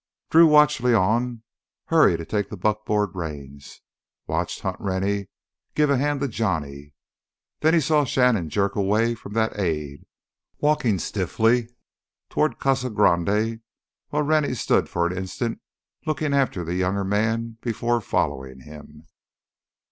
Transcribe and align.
Drew 0.31 0.47
watched 0.47 0.81
León 0.81 1.43
hurry 1.85 2.17
to 2.17 2.25
take 2.25 2.49
the 2.49 2.57
buckboard 2.57 3.11
reins, 3.13 3.81
watched 4.25 4.61
Hunt 4.61 4.77
Rennie 4.79 5.27
give 5.75 5.91
a 5.91 5.97
hand 5.99 6.21
to 6.21 6.27
Johnny. 6.27 6.95
Then 7.59 7.75
he 7.75 7.79
saw 7.79 8.03
Shannon 8.03 8.49
jerk 8.49 8.75
away 8.75 9.13
from 9.13 9.33
that 9.33 9.59
aid, 9.59 10.07
walking 10.57 10.97
stiffly 10.97 11.67
toward 12.31 12.57
Casa 12.57 12.89
Grande 12.89 13.61
while 14.09 14.23
Rennie 14.23 14.55
stood 14.55 14.89
for 14.89 15.05
an 15.05 15.15
instant 15.15 15.61
looking 16.07 16.33
after 16.33 16.63
the 16.63 16.73
younger 16.73 17.03
man 17.03 17.59
before 17.61 18.01
following 18.01 18.61
him. 18.61 19.05